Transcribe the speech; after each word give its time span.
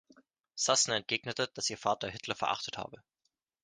Sassen 0.55 0.93
entgegnete, 0.93 1.47
dass 1.53 1.69
ihr 1.69 1.77
Vater 1.77 2.09
Hitler 2.09 2.33
verachtet 2.33 2.75
habe. 2.75 3.03